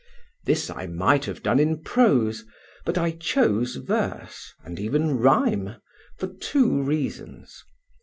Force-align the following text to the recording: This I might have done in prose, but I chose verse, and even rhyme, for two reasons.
This 0.45 0.71
I 0.71 0.87
might 0.87 1.25
have 1.25 1.43
done 1.43 1.59
in 1.59 1.79
prose, 1.83 2.43
but 2.85 2.97
I 2.97 3.11
chose 3.11 3.75
verse, 3.75 4.51
and 4.63 4.79
even 4.79 5.11
rhyme, 5.19 5.75
for 6.17 6.25
two 6.25 6.81
reasons. 6.81 7.63